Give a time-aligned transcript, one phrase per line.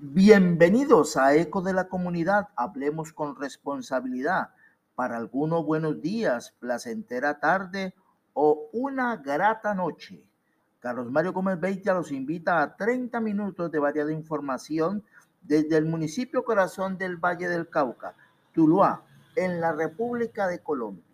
[0.00, 4.48] Bienvenidos a Eco de la Comunidad, hablemos con responsabilidad.
[4.96, 7.94] Para algunos buenos días, placentera tarde
[8.32, 10.20] o una grata noche.
[10.80, 15.04] Carlos Mario Gómez Beitia los invita a 30 minutos de variada información
[15.40, 18.16] desde el municipio corazón del Valle del Cauca,
[18.52, 19.04] Tuluá,
[19.36, 21.04] en la República de Colombia.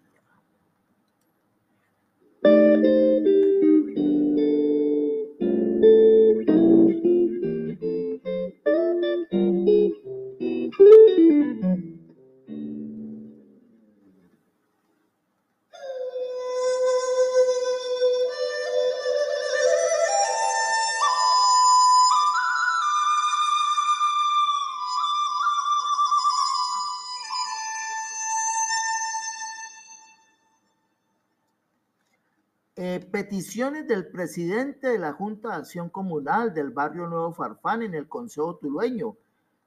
[33.21, 38.09] Peticiones del presidente de la Junta de Acción Comunal del barrio Nuevo Farfán en el
[38.09, 39.15] Consejo Tulueño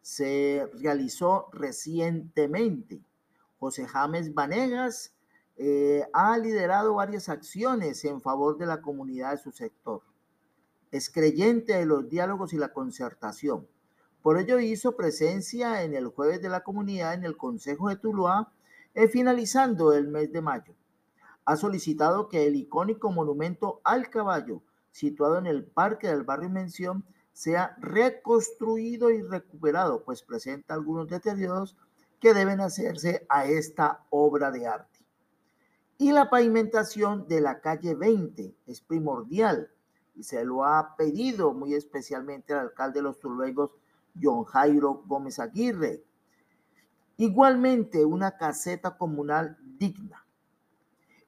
[0.01, 2.99] se realizó recientemente.
[3.59, 5.13] José James Vanegas
[5.57, 10.01] eh, ha liderado varias acciones en favor de la comunidad de su sector.
[10.89, 13.67] Es creyente de los diálogos y la concertación.
[14.23, 18.51] Por ello hizo presencia en el jueves de la comunidad en el Consejo de Tuluá,
[18.95, 20.73] eh, finalizando el mes de mayo
[21.45, 27.03] ha solicitado que el icónico monumento al caballo, situado en el parque del barrio Mención,
[27.33, 31.75] sea reconstruido y recuperado, pues presenta algunos deterioros
[32.19, 34.99] que deben hacerse a esta obra de arte.
[35.97, 39.69] Y la pavimentación de la calle 20 es primordial
[40.15, 43.71] y se lo ha pedido muy especialmente al alcalde de los Turluegos,
[44.21, 46.03] John Jairo Gómez Aguirre.
[47.17, 50.22] Igualmente, una caseta comunal digna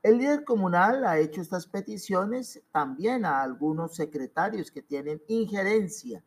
[0.05, 6.23] el líder comunal ha hecho estas peticiones también a algunos secretarios que tienen injerencia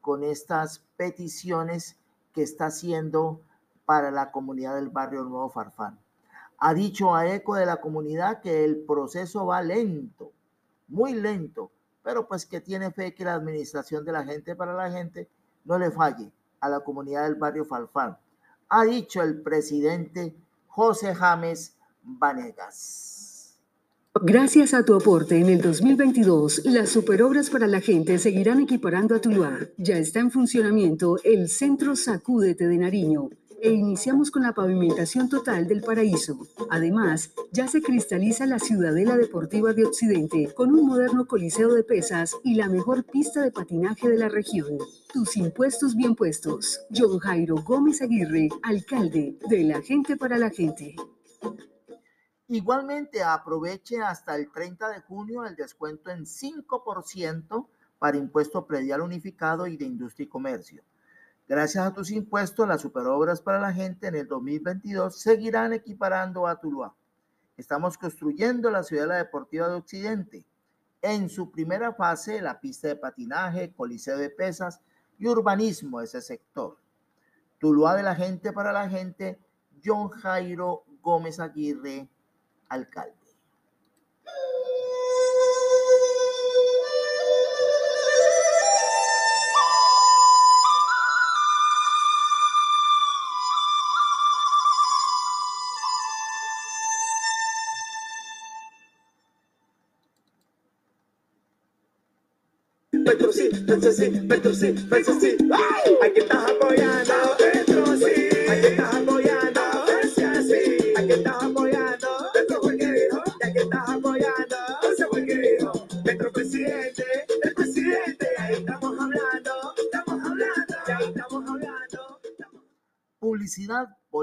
[0.00, 1.96] con estas peticiones
[2.32, 3.40] que está haciendo
[3.84, 5.96] para la comunidad del barrio Nuevo Farfán.
[6.58, 10.32] Ha dicho a eco de la comunidad que el proceso va lento,
[10.88, 11.70] muy lento,
[12.02, 15.28] pero pues que tiene fe que la administración de la gente para la gente
[15.64, 18.18] no le falle a la comunidad del barrio Farfán.
[18.70, 20.34] Ha dicho el presidente
[20.66, 21.73] José James
[24.22, 29.20] Gracias a tu aporte en el 2022, las superobras para la gente seguirán equiparando a
[29.20, 29.58] Tuluá.
[29.76, 35.66] Ya está en funcionamiento el Centro Sacúdete de Nariño e iniciamos con la pavimentación total
[35.66, 36.46] del paraíso.
[36.70, 42.36] Además, ya se cristaliza la Ciudadela Deportiva de Occidente con un moderno coliseo de pesas
[42.44, 44.78] y la mejor pista de patinaje de la región.
[45.12, 46.80] Tus impuestos bien puestos.
[46.94, 50.94] John Jairo Gómez Aguirre, alcalde de la gente para la gente.
[52.48, 57.68] Igualmente aproveche hasta el 30 de junio el descuento en 5%
[57.98, 60.84] para impuesto predial unificado y de industria y comercio.
[61.48, 66.60] Gracias a tus impuestos, las superobras para la gente en el 2022 seguirán equiparando a
[66.60, 66.94] Tuluá.
[67.56, 70.46] Estamos construyendo la ciudad deportiva de Occidente.
[71.00, 74.80] En su primera fase, la pista de patinaje, coliseo de pesas
[75.18, 76.78] y urbanismo de ese sector.
[77.58, 79.38] Tuluá de la gente para la gente,
[79.82, 82.08] John Jairo Gómez Aguirre,
[82.68, 83.14] alcalde.
[103.04, 105.36] Petro sí, Petro sí, Petro sí, Petro sí.
[106.02, 107.33] Aquí estás apoyando,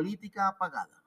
[0.01, 0.97] política apagada.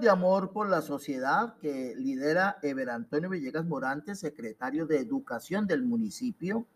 [0.00, 5.82] De amor por la sociedad que lidera Ever Antonio Villegas Morante, secretario de Educación del
[5.82, 6.66] municipio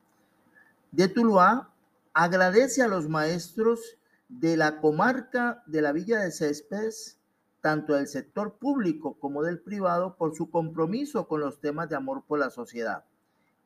[0.92, 1.72] de Tuluá,
[2.12, 3.96] agradece a los maestros
[4.28, 7.18] de la comarca de la Villa de Céspedes,
[7.62, 12.22] tanto del sector público como del privado, por su compromiso con los temas de amor
[12.26, 13.06] por la sociedad.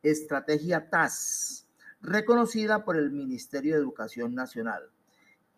[0.05, 1.67] Estrategia TAS.
[2.00, 4.91] reconocida por el Ministerio de Educación Nacional.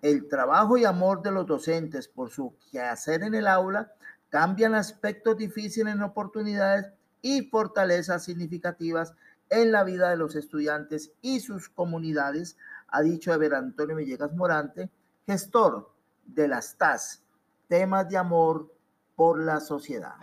[0.03, 3.93] El trabajo y amor de los docentes por su quehacer en el aula
[4.31, 9.15] cambian aspectos difíciles en oportunidades y fortalezas significativas
[9.49, 12.57] en la vida de los estudiantes y sus comunidades,
[12.89, 14.91] ha dicho Ever Antonio Villegas Morante,
[15.25, 15.93] gestor
[16.25, 17.23] de las TAS,
[17.69, 18.75] temas de amor
[19.15, 20.15] por la sociedad.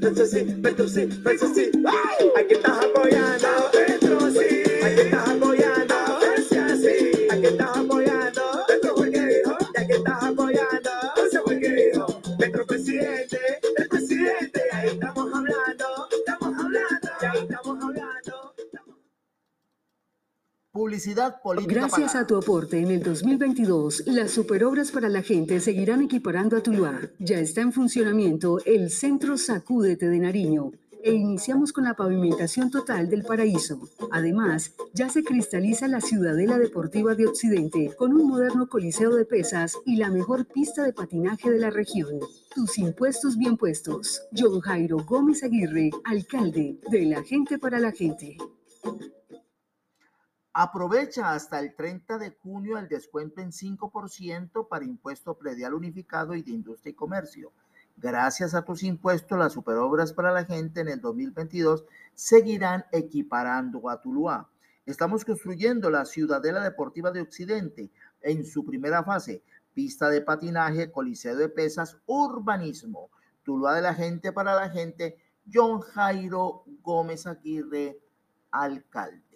[0.00, 1.70] Petro sí, Petro sí, Petro sí, Petro sí.
[2.36, 2.54] Aquí
[21.30, 21.74] Política.
[21.74, 26.62] Gracias a tu aporte en el 2022, las superobras para la gente seguirán equiparando a
[26.62, 27.00] Tuluá.
[27.18, 30.72] Ya está en funcionamiento el Centro Sacúdete de Nariño
[31.02, 33.80] e iniciamos con la pavimentación total del paraíso.
[34.10, 39.76] Además, ya se cristaliza la Ciudadela Deportiva de Occidente con un moderno coliseo de pesas
[39.84, 42.20] y la mejor pista de patinaje de la región.
[42.54, 44.22] Tus impuestos bien puestos.
[44.36, 48.36] John Jairo Gómez Aguirre, alcalde de la gente para la gente.
[50.54, 56.42] Aprovecha hasta el 30 de junio el descuento en 5% para impuesto predial unificado y
[56.42, 57.52] de industria y comercio.
[57.96, 64.02] Gracias a tus impuestos, las superobras para la gente en el 2022 seguirán equiparando a
[64.02, 64.50] Tuluá.
[64.84, 67.90] Estamos construyendo la Ciudadela Deportiva de Occidente
[68.20, 73.08] en su primera fase, pista de patinaje, coliseo de pesas, urbanismo.
[73.42, 75.16] Tuluá de la gente para la gente,
[75.50, 77.98] John Jairo Gómez Aguirre,
[78.50, 79.31] alcalde.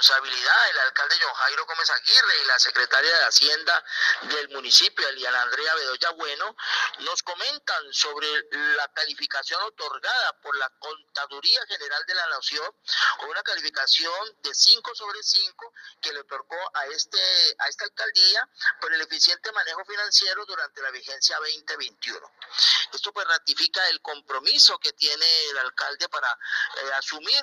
[0.00, 0.49] Responsabilidad.
[1.34, 3.84] Jairo Gómez Aguirre y la secretaria de Hacienda
[4.22, 6.56] del municipio, Eliana Andrea Bedoya Bueno,
[7.00, 12.74] nos comentan sobre la calificación otorgada por la Contaduría General de la Nación,
[13.28, 17.20] una calificación de 5 sobre 5 que le otorgó a, este,
[17.58, 18.48] a esta alcaldía
[18.80, 22.32] por el eficiente manejo financiero durante la vigencia 2021.
[22.92, 27.42] Esto pues ratifica el compromiso que tiene el alcalde para eh, asumir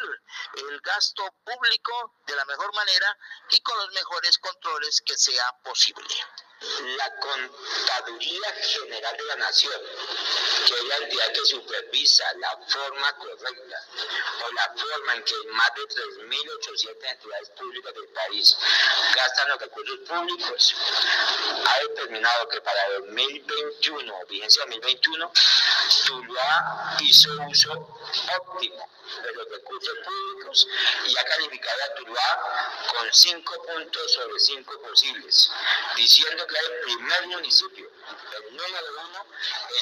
[0.56, 3.18] el gasto público de la mejor manera
[3.52, 6.16] y con los mejores controles que sea posible.
[6.60, 9.80] La Contaduría General de la Nación,
[10.66, 13.88] que es la entidad que supervisa la forma correcta
[14.44, 18.58] o la forma en que más de 3.800 entidades públicas del país
[19.16, 20.76] gastan los recursos públicos,
[21.68, 25.32] ha determinado que para 2021, vigencia 2021,
[26.08, 27.72] Tuluá hizo uso
[28.36, 28.90] óptimo
[29.24, 30.68] de los recursos públicos
[31.08, 35.52] y ha calificado a Tuluá con 5 puntos sobre 5 posibles,
[35.96, 37.90] diciendo es el primer municipio,
[38.38, 39.26] el número uno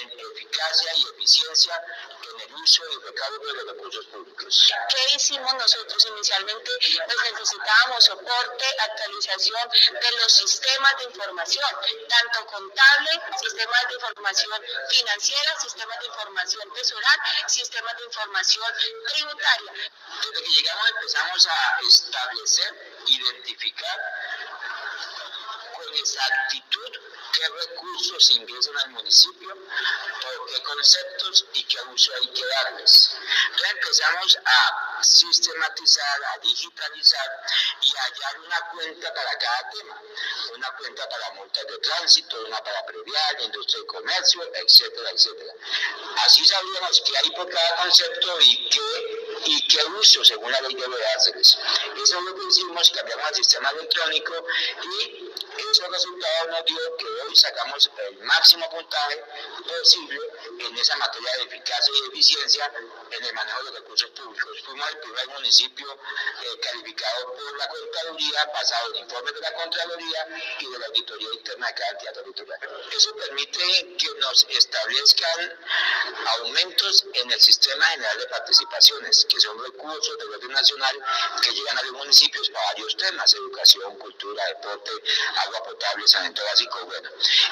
[0.01, 1.81] en eficacia y eficiencia
[2.23, 4.73] en el uso y recargo de los recursos públicos.
[4.89, 6.71] ¿Qué hicimos nosotros inicialmente?
[7.05, 11.65] Pues necesitábamos soporte, actualización de los sistemas de información,
[12.09, 18.73] tanto contable, sistemas de información financiera, sistemas de información tesoral, sistemas de información
[19.07, 19.71] tributaria.
[20.21, 23.99] Desde que llegamos empezamos a establecer, identificar
[25.85, 26.91] con exactitud
[27.33, 33.11] qué recursos ingresan al municipio, por qué conceptos y qué uso hay que darles.
[33.49, 37.29] Entonces empezamos a sistematizar, a digitalizar
[37.81, 40.01] y a hallar una cuenta para cada tema.
[40.53, 45.53] Una cuenta para multas de tránsito, una para predial, industria y comercio, etcétera, etcétera.
[46.25, 50.75] Así sabíamos qué hay por cada concepto y qué, y qué uso según la ley
[50.75, 51.57] debe dárseles.
[52.01, 54.47] Eso es lo que hicimos, cambiamos al sistema electrónico
[54.83, 59.23] y esos resultados nos dio que hoy sacamos el máximo puntaje
[59.67, 60.19] posible
[60.59, 62.71] en esa materia de eficacia y eficiencia
[63.11, 64.59] en el manejo de recursos públicos.
[64.65, 70.27] Fuimos el primer municipio eh, calificado por la Contraloría, basado en informes de la Contraloría
[70.59, 72.59] y de la Auditoría Interna de cada entidad territorial.
[72.95, 75.59] Eso permite que nos establezcan
[76.39, 80.95] aumentos en el Sistema General de Participaciones, que son recursos del orden nacional
[81.41, 84.91] que llegan a los municipios para varios temas, educación, cultura, deporte,
[85.45, 87.09] agua potable, saneamiento básico, bueno.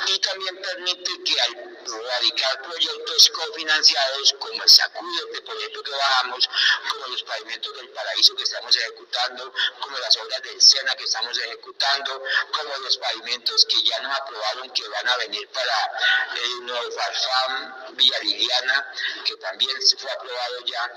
[0.07, 6.49] Y también permite que al radicar proyectos cofinanciados como el SACUDE, de proyectos que bajamos,
[6.89, 11.37] como los pavimentos del paraíso que estamos ejecutando, como las obras del SENA que estamos
[11.37, 15.91] ejecutando, como los pavimentos que ya nos aprobaron que van a venir para
[16.35, 18.91] el Nuevo Farfam, Villa Liliana,
[19.25, 20.91] que también se fue aprobado ya,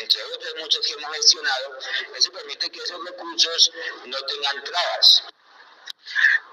[0.00, 1.78] entre otros muchos que hemos gestionado,
[2.14, 3.72] eso permite que esos recursos
[4.04, 5.22] no tengan trabas.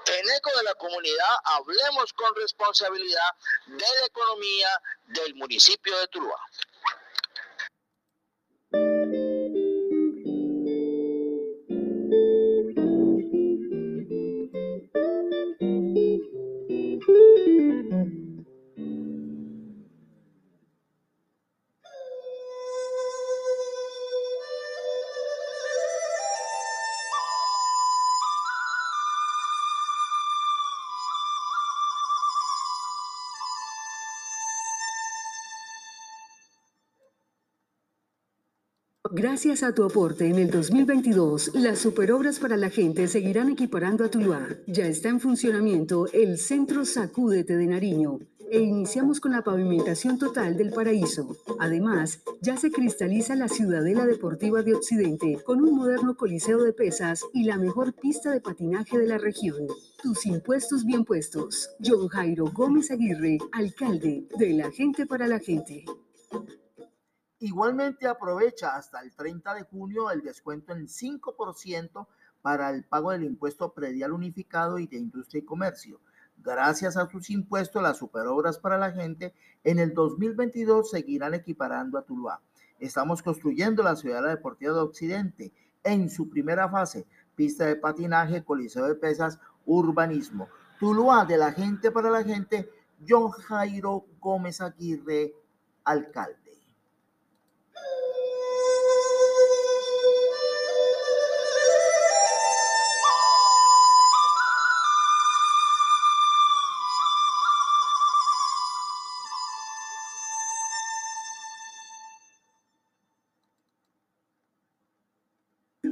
[0.06, 3.30] En eco de la comunidad, hablemos con responsabilidad
[3.66, 4.68] de la economía
[5.06, 6.40] del municipio de Tuluá.
[39.36, 44.08] Gracias a tu aporte en el 2022, las superobras para la gente seguirán equiparando a
[44.08, 44.48] Tuluá.
[44.66, 48.18] Ya está en funcionamiento el Centro Sacúdete de Nariño
[48.50, 51.36] e iniciamos con la pavimentación total del paraíso.
[51.58, 57.22] Además, ya se cristaliza la Ciudadela Deportiva de Occidente con un moderno coliseo de pesas
[57.34, 59.66] y la mejor pista de patinaje de la región.
[60.02, 61.68] Tus impuestos bien puestos.
[61.84, 65.84] John Jairo Gómez Aguirre, alcalde de la gente para la gente.
[67.38, 72.06] Igualmente aprovecha hasta el 30 de junio el descuento en 5%
[72.40, 76.00] para el pago del impuesto predial unificado y de industria y comercio.
[76.38, 82.06] Gracias a sus impuestos, las superobras para la gente en el 2022 seguirán equiparando a
[82.06, 82.40] Tuluá.
[82.78, 85.52] Estamos construyendo la Ciudad Deportiva de Occidente
[85.82, 90.48] en su primera fase, pista de patinaje, coliseo de pesas, urbanismo.
[90.78, 92.70] Tuluá de la gente para la gente,
[93.06, 95.34] John Jairo Gómez Aguirre,
[95.84, 96.45] alcalde.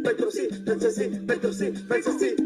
[0.04, 2.36] Petro sí, Petro sí, Petro sí, Petro sí.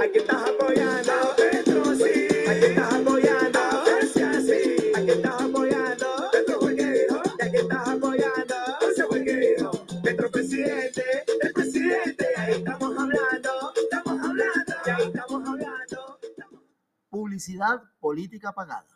[0.00, 2.28] Aquí estás apoyando, Petro sí.
[2.48, 4.92] Aquí estás apoyando, Petro sí.
[4.96, 7.22] Aquí estás apoyando, Petro fue dijo.
[7.38, 9.70] Y aquí estás apoyando, Petro fue que dijo.
[10.02, 11.02] Petro presidente,
[11.42, 12.26] el presidente.
[12.38, 16.18] Ahí estamos hablando, estamos hablando, ahí estamos hablando.
[17.10, 18.93] Publicidad política pagada.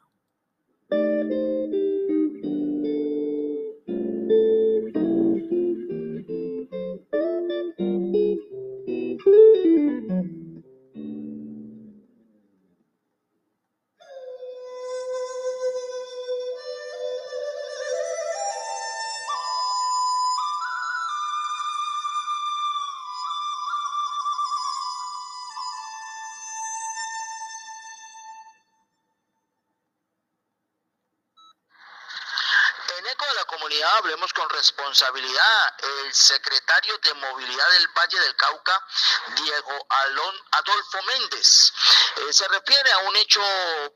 [33.11, 35.75] Eco de la comunidad, hablemos con responsabilidad.
[35.79, 38.87] El secretario de Movilidad del Valle del Cauca,
[39.35, 41.73] Diego Alon Adolfo Méndez,
[42.17, 43.41] eh, se refiere a un hecho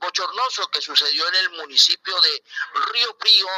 [0.00, 2.42] bochornoso que sucedió en el municipio de
[2.92, 3.48] Río Frío,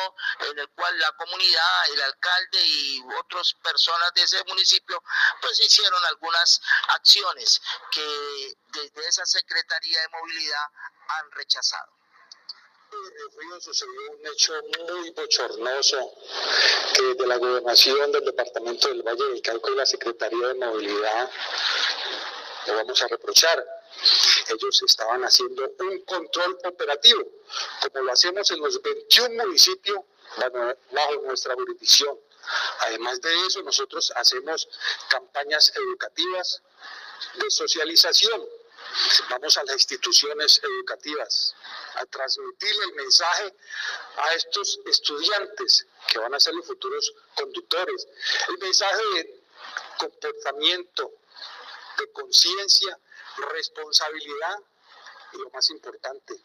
[0.40, 5.04] en el cual la comunidad, el alcalde y otras personas de ese municipio,
[5.40, 10.66] pues hicieron algunas acciones que desde esa Secretaría de Movilidad
[11.06, 12.03] han rechazado.
[12.92, 14.52] En Río sucedió un hecho
[14.86, 16.12] muy bochornoso
[16.94, 21.30] que desde la gobernación del departamento del Valle del Cauca y la Secretaría de Movilidad
[22.66, 23.64] lo vamos a reprochar.
[24.48, 27.22] Ellos estaban haciendo un control operativo,
[27.80, 29.98] como lo hacemos en los 21 municipios
[30.36, 32.18] bajo nuestra jurisdicción.
[32.80, 34.68] Además de eso, nosotros hacemos
[35.08, 36.62] campañas educativas
[37.36, 38.44] de socialización
[39.30, 41.54] Vamos a las instituciones educativas
[41.96, 43.54] a transmitir el mensaje
[44.16, 48.06] a estos estudiantes que van a ser los futuros conductores.
[48.48, 49.42] El mensaje de
[49.98, 51.12] comportamiento,
[51.98, 52.98] de conciencia,
[53.52, 54.58] responsabilidad
[55.32, 56.40] y lo más importante,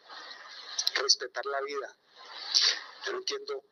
[0.95, 1.95] respetar la vida.
[3.05, 3.63] Entiendo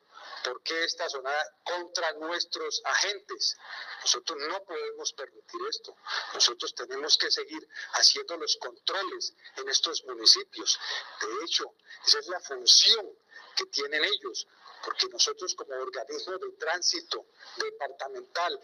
[0.47, 1.31] por qué esta zona
[1.63, 3.57] contra nuestros agentes.
[4.01, 5.95] Nosotros no podemos permitir esto.
[6.33, 10.79] Nosotros tenemos que seguir haciendo los controles en estos municipios.
[11.19, 11.73] De hecho,
[12.05, 13.09] esa es la función
[13.57, 14.47] que tienen ellos,
[14.85, 17.25] porque nosotros como organismo de tránsito
[17.57, 18.57] departamental,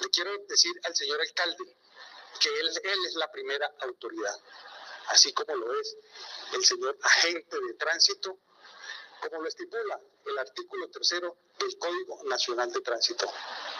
[0.00, 1.76] le quiero decir al señor alcalde
[2.40, 4.38] que él, él es la primera autoridad,
[5.08, 5.96] así como lo es
[6.52, 8.38] el señor agente de tránsito,
[9.28, 13.26] como lo estipula el artículo tercero del Código Nacional de Tránsito.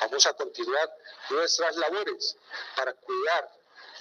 [0.01, 0.97] Vamos a continuar
[1.31, 2.37] nuestras labores
[2.77, 3.51] para cuidar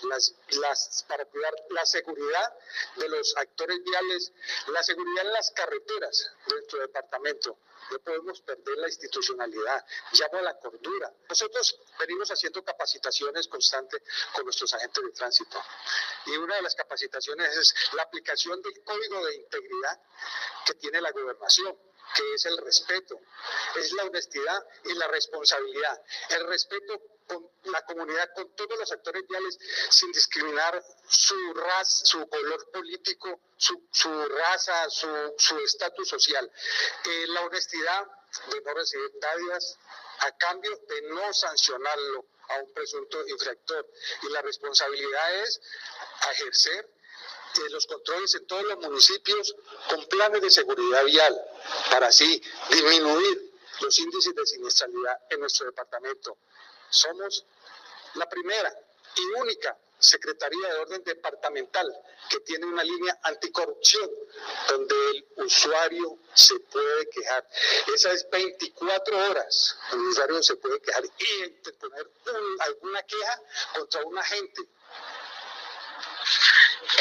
[0.04, 2.54] las, las, para cuidar la seguridad
[2.96, 4.32] de los actores viales,
[4.68, 7.58] la seguridad en las carreteras de nuestro departamento.
[7.92, 11.12] No podemos perder la institucionalidad, llamo a la cordura.
[11.28, 14.02] Nosotros venimos haciendo capacitaciones constantes
[14.34, 15.62] con nuestros agentes de tránsito.
[16.28, 20.00] Y una de las capacitaciones es la aplicación del código de integridad
[20.66, 21.78] que tiene la gobernación
[22.16, 23.20] que es el respeto,
[23.76, 26.02] es la honestidad y la responsabilidad.
[26.30, 29.58] El respeto con la comunidad, con todos los actores viales,
[29.90, 36.52] sin discriminar su raza, su color político, su, raza, su estatus social.
[37.06, 38.08] Eh, la honestidad
[38.50, 39.78] de no recibir dádivas
[40.20, 43.88] a cambio de no sancionarlo a un presunto infractor.
[44.24, 45.62] Y la responsabilidad es
[46.32, 46.90] ejercer
[47.56, 49.56] eh, los controles en todos los municipios
[49.90, 51.51] con planes de seguridad vial
[51.90, 53.52] para así disminuir
[53.82, 56.38] los índices de siniestralidad en nuestro departamento.
[56.90, 57.46] Somos
[58.16, 58.74] la primera
[59.16, 61.88] y única Secretaría de Orden Departamental
[62.28, 64.10] que tiene una línea anticorrupción
[64.68, 67.48] donde el usuario se puede quejar.
[67.94, 69.78] Esa es 24 horas.
[69.92, 72.10] El usuario se puede quejar y poner
[72.62, 73.42] alguna queja
[73.76, 74.68] contra un agente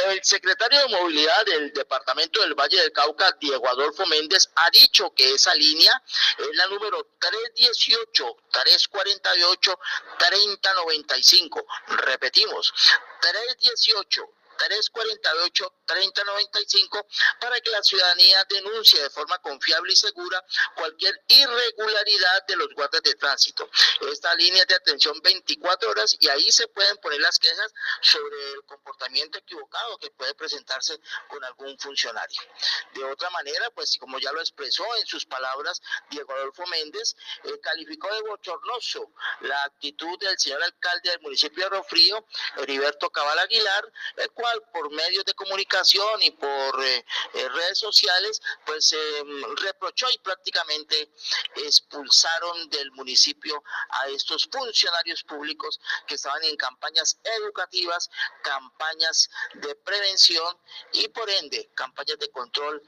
[0.07, 5.13] el secretario de Movilidad del Departamento del Valle del Cauca, Diego Adolfo Méndez, ha dicho
[5.15, 6.03] que esa línea
[6.39, 9.79] es la número 318, 348,
[10.19, 11.67] 3095.
[11.89, 12.73] Repetimos,
[13.21, 14.40] 318.
[14.61, 17.07] 348-3095
[17.41, 23.03] para que la ciudadanía denuncie de forma confiable y segura cualquier irregularidad de los guardas
[23.03, 23.71] de tránsito.
[24.13, 28.63] Esta línea de atención 24 horas y ahí se pueden poner las quejas sobre el
[28.65, 32.43] comportamiento equivocado que puede presentarse con algún funcionario.
[32.95, 35.81] De otra manera, pues como ya lo expresó en sus palabras
[36.11, 41.71] Diego Adolfo Méndez, eh, calificó de bochornoso la actitud del señor alcalde del municipio de
[41.71, 47.79] Rofrío, Heriberto Cabal Aguilar, el cual por medios de comunicación y por eh, eh, redes
[47.79, 48.99] sociales, pues se
[49.57, 51.11] reprochó y prácticamente
[51.57, 58.11] expulsaron del municipio a estos funcionarios públicos que estaban en campañas educativas,
[58.43, 60.59] campañas de prevención
[60.93, 62.83] y por ende campañas de control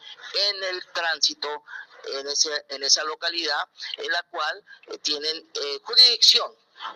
[0.51, 1.64] en el tránsito
[2.05, 5.48] en, ese, en esa localidad en la cual eh, tienen
[5.85, 6.53] jurisdicción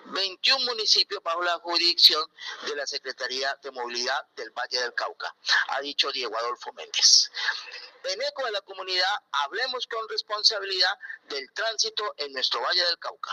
[0.07, 2.25] 21 municipios bajo la jurisdicción
[2.67, 5.35] de la Secretaría de Movilidad del Valle del Cauca,
[5.69, 7.31] ha dicho Diego Adolfo Méndez.
[8.05, 13.33] En eco de la comunidad, hablemos con responsabilidad del tránsito en nuestro Valle del Cauca.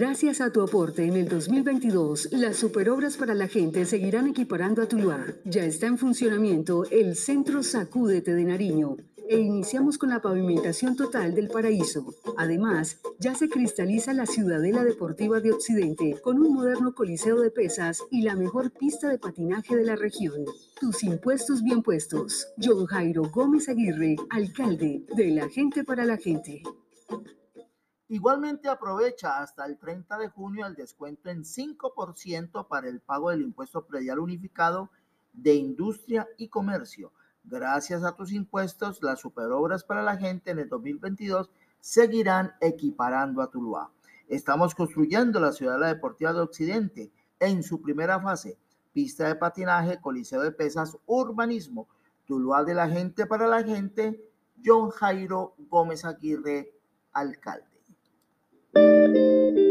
[0.00, 4.86] Gracias a tu aporte en el 2022, las superobras para la gente seguirán equiparando a
[4.86, 5.26] Tuluá.
[5.44, 8.96] Ya está en funcionamiento el Centro Sacúdete de Nariño
[9.28, 12.14] e iniciamos con la pavimentación total del paraíso.
[12.36, 18.00] Además, ya se cristaliza la Ciudadela Deportiva de Occidente con un moderno coliseo de pesas
[18.12, 20.44] y la mejor pista de patinaje de la región.
[20.80, 22.46] Tus impuestos bien puestos.
[22.62, 26.62] John Jairo Gómez Aguirre, alcalde de la gente para la gente.
[28.10, 33.42] Igualmente aprovecha hasta el 30 de junio el descuento en 5% para el pago del
[33.42, 34.90] impuesto predial unificado
[35.34, 37.12] de industria y comercio.
[37.44, 43.50] Gracias a tus impuestos, las superobras para la gente en el 2022 seguirán equiparando a
[43.50, 43.90] Tuluá.
[44.26, 48.56] Estamos construyendo la ciudad deportiva de Occidente en su primera fase.
[48.92, 51.86] Pista de patinaje, coliseo de pesas, urbanismo.
[52.26, 54.18] Tuluá de la gente para la gente.
[54.64, 56.72] John Jairo Gómez Aguirre,
[57.12, 57.77] alcalde.
[58.74, 59.67] thank you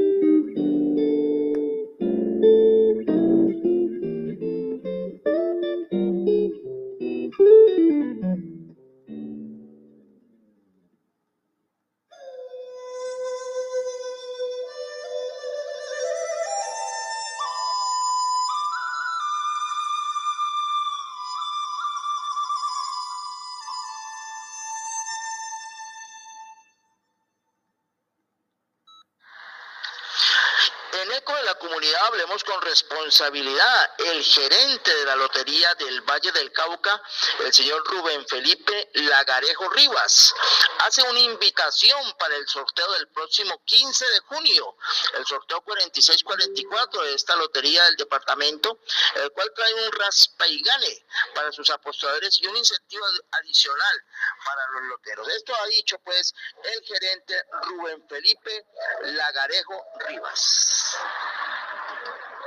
[32.48, 33.92] con responsabilidad.
[33.98, 37.02] El gerente de la Lotería del Valle del Cauca,
[37.40, 40.34] el señor Rubén Felipe Lagarejo Rivas,
[40.80, 44.78] hace una invitación para el sorteo del próximo 15 de junio,
[45.16, 48.80] el sorteo 4644 de esta Lotería del departamento,
[49.16, 51.06] el cual trae un raspa y gane
[51.36, 54.04] para sus apostadores y un incentivo adicional
[54.46, 55.28] para los loteros.
[55.30, 56.34] Esto ha dicho pues
[56.64, 58.66] el gerente Rubén Felipe
[59.02, 60.98] Lagarejo Rivas.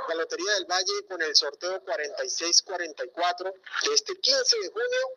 [0.07, 3.53] La Lotería del Valle con el sorteo 4644
[3.85, 5.09] de este 15 de junio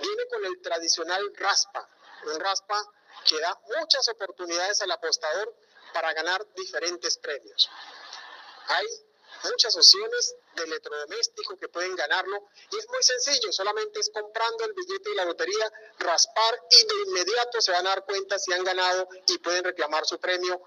[0.00, 1.88] viene con el tradicional raspa,
[2.24, 2.82] un raspa
[3.26, 5.54] que da muchas oportunidades al apostador
[5.92, 7.70] para ganar diferentes premios.
[8.68, 8.86] Hay
[9.50, 14.72] muchas opciones de electrodoméstico que pueden ganarlo y es muy sencillo, solamente es comprando el
[14.72, 18.62] billete de la lotería, raspar y de inmediato se van a dar cuenta si han
[18.64, 20.60] ganado y pueden reclamar su premio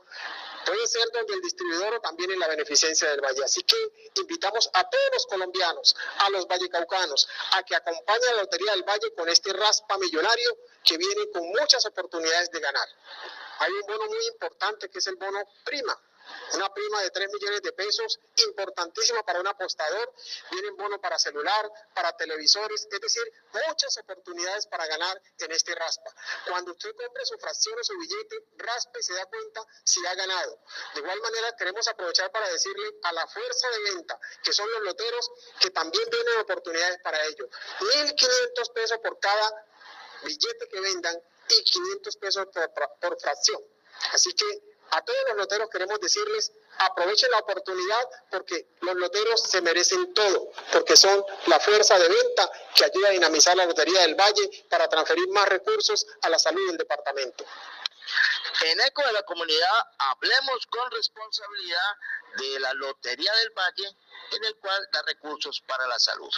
[0.66, 3.44] Puede ser donde el distribuidor o también en la beneficencia del Valle.
[3.44, 3.76] Así que
[4.16, 8.84] invitamos a todos los colombianos, a los vallecaucanos, a que acompañen a la Lotería del
[8.84, 12.88] Valle con este raspa millonario que viene con muchas oportunidades de ganar.
[13.60, 15.98] Hay un bono muy importante que es el bono prima
[16.54, 20.14] una prima de 3 millones de pesos, importantísima para un apostador.
[20.52, 23.24] Vienen bonos para celular, para televisores, es decir,
[23.68, 26.14] muchas oportunidades para ganar en este raspa.
[26.48, 30.16] Cuando usted compre su fracción o su billete, raspe y se da cuenta si ha
[30.16, 30.60] ganado.
[30.94, 34.82] De igual manera, queremos aprovechar para decirle a la fuerza de venta, que son los
[34.84, 37.50] loteros, que también vienen oportunidades para ello.
[37.80, 39.66] 1.500 pesos por cada
[40.24, 43.62] billete que vendan y 500 pesos por, por fracción.
[44.12, 49.62] Así que a todos los loteros queremos decirles, aprovechen la oportunidad porque los loteros se
[49.62, 54.16] merecen todo, porque son la fuerza de venta que ayuda a dinamizar la Lotería del
[54.16, 57.46] Valle para transferir más recursos a la salud del departamento.
[58.64, 61.98] En eco de la comunidad, hablemos con responsabilidad
[62.38, 63.98] de la Lotería del Valle,
[64.32, 66.32] en el cual da recursos para la salud.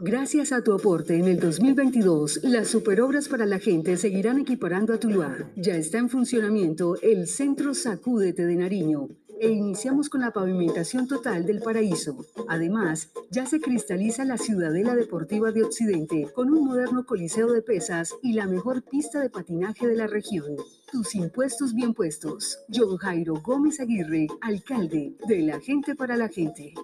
[0.00, 4.98] Gracias a tu aporte en el 2022, las superobras para la gente seguirán equiparando a
[4.98, 5.52] Tuluá.
[5.54, 9.08] Ya está en funcionamiento el Centro Sacúdete de Nariño
[9.40, 12.26] e iniciamos con la pavimentación total del paraíso.
[12.48, 18.16] Además, ya se cristaliza la Ciudadela Deportiva de Occidente con un moderno coliseo de pesas
[18.20, 20.56] y la mejor pista de patinaje de la región.
[20.90, 22.58] Tus impuestos bien puestos.
[22.72, 26.74] John Jairo Gómez Aguirre, alcalde de la gente para la gente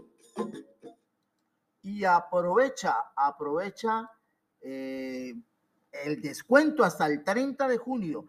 [1.90, 4.10] y aprovecha, aprovecha
[4.60, 5.34] eh,
[5.92, 8.26] el descuento hasta el 30 de junio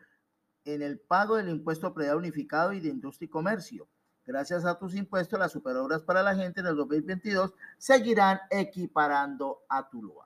[0.66, 3.88] en el pago del impuesto predial unificado y de industria y comercio.
[4.26, 9.88] Gracias a tus impuestos, las superobras para la gente en el 2022 seguirán equiparando a
[9.90, 10.26] Tuluá.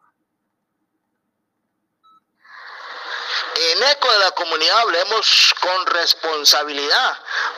[3.58, 7.13] En eco de la comunidad hablemos con responsabilidad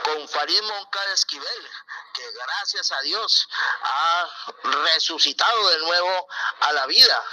[0.08, 1.70] con Farid Moncada Esquivel,
[2.13, 3.48] que gracias a Dios
[3.84, 4.54] ha
[4.93, 6.28] resucitado de nuevo
[6.62, 7.24] a la vida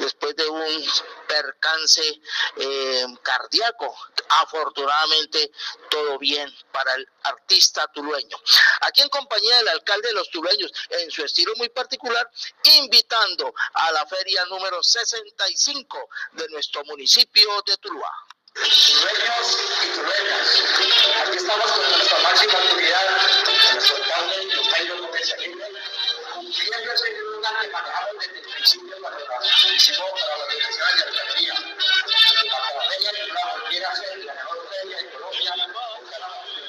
[0.00, 0.84] después de un
[1.28, 2.20] percance
[2.56, 3.94] eh, cardíaco.
[4.40, 5.52] Afortunadamente
[5.88, 8.36] todo bien para el artista tulueño.
[8.80, 12.28] Aquí en compañía del alcalde de los tulueños, en su estilo muy particular,
[12.64, 18.12] invitando a la feria número 65 de nuestro municipio de Tuluá.
[18.54, 20.48] Dueños y dueñas,
[21.26, 23.10] aquí estamos con nuestra máxima autoridad,
[23.72, 24.34] nuestro alcalde,
[24.70, 25.68] Jairo Gómez Aguirre,
[26.32, 31.54] cumpliendo ese luna que manejamos desde el principio cuando participó para la dirección de alcaldía.
[32.44, 35.72] La cabaña que la quiere hacer la mejor feria de Colombia, la de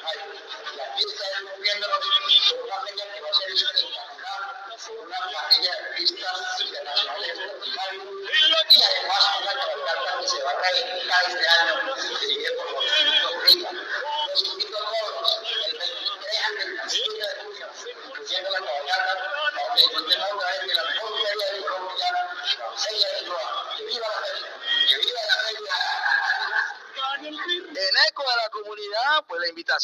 [0.02, 0.24] Jairo.
[0.74, 2.00] Y aquí está cumpliéndonos
[2.50, 3.15] con una feria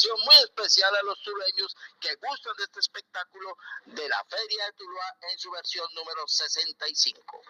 [0.03, 4.73] invitación muy especial a los tulueños que gustan de este espectáculo de la Feria de
[4.73, 7.41] Tuluá en su versión número 65.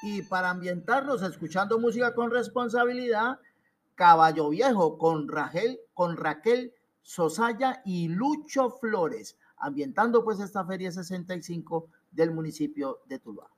[0.00, 3.40] Y para ambientarnos escuchando música con responsabilidad,
[3.98, 11.88] Caballo Viejo con Raquel, con Raquel Sosaya y Lucho Flores, ambientando pues esta feria 65
[12.12, 13.50] del municipio de Tuluá.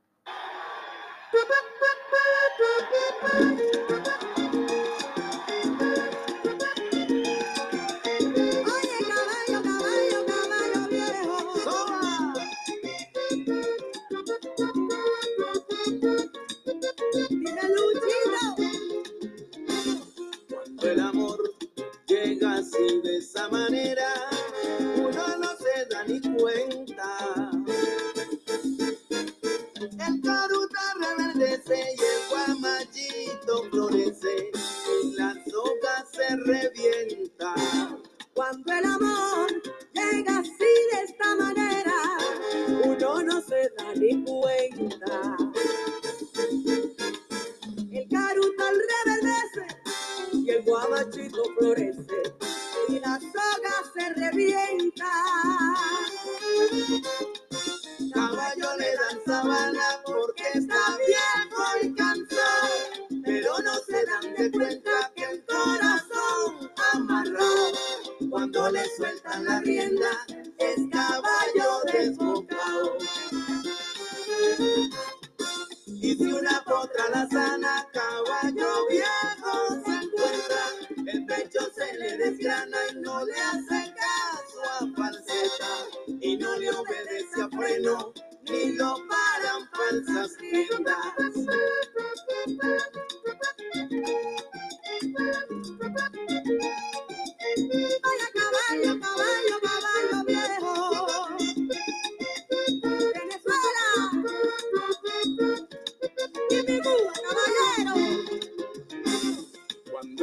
[22.81, 24.09] Así de esa manera,
[24.97, 27.51] uno no se da ni cuenta.
[30.07, 34.51] El caruta reverdece y el guamachito florece
[35.03, 37.55] y la soga se revienta.
[38.35, 39.63] Cuando el amor
[39.93, 41.95] llega así de esta manera,
[42.85, 45.37] uno no se da ni cuenta.
[47.93, 49.67] El carutal reverdece
[50.33, 52.40] y el guamachito florece
[53.11, 54.90] y la soga se revienta.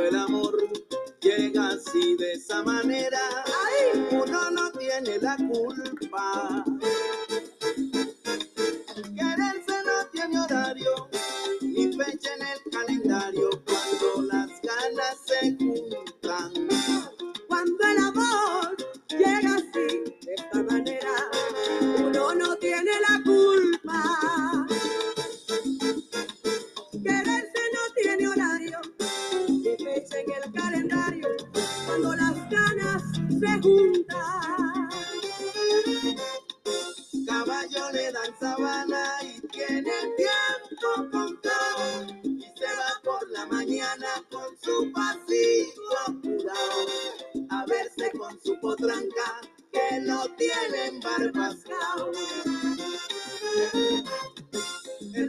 [0.08, 0.58] El amor
[1.22, 3.17] llega así de esa manera,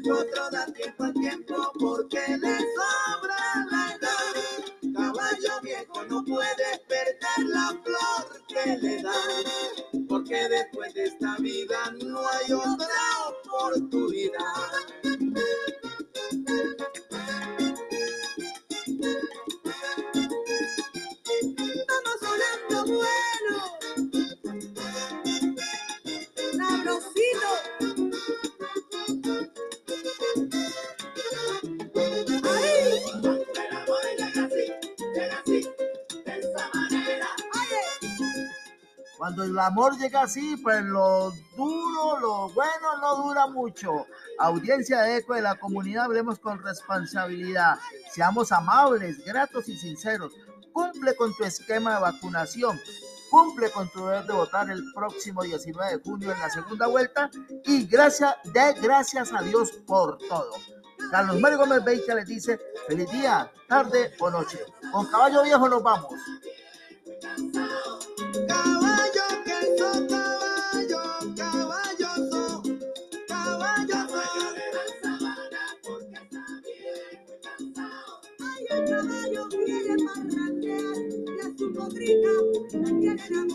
[0.09, 3.41] potro da tiempo al tiempo porque le sobra
[3.71, 4.95] la edad.
[4.95, 11.93] Caballo viejo no puede perder la flor que le dan, porque después de esta vida
[12.03, 15.18] no hay otra oportunidad.
[39.39, 44.05] Cuando el amor llega así, pues lo duro, lo bueno no dura mucho.
[44.37, 47.79] Audiencia de eco de la comunidad, hablemos con responsabilidad.
[48.11, 50.33] Seamos amables, gratos y sinceros.
[50.73, 52.81] Cumple con tu esquema de vacunación.
[53.31, 57.31] Cumple con tu deber de votar el próximo 19 de junio en la segunda vuelta.
[57.65, 60.51] Y gracias, de gracias a Dios por todo.
[61.13, 64.59] Carlos Mario Gómez Beitia les dice feliz día, tarde o noche.
[64.91, 66.13] Con caballo viejo nos vamos.
[82.09, 83.48] get up and get.